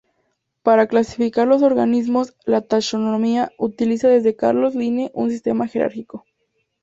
Para 0.63 0.87
clasificar 0.87 1.47
los 1.47 1.61
organismos, 1.61 2.35
la 2.45 2.61
taxonomía 2.61 3.51
utiliza 3.59 4.07
desde 4.07 4.35
Carlos 4.35 4.73
Linneo 4.73 5.11
un 5.13 5.29
sistema 5.29 5.67
jerárquico. 5.67 6.25